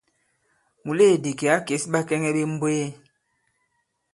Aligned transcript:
Mùleèdì 0.85 1.31
kì 1.39 1.45
à 1.55 1.57
kês 1.67 1.83
ɓakɛŋɛ 1.93 2.29
ɓe 2.35 2.41
mbwee. 2.53 2.85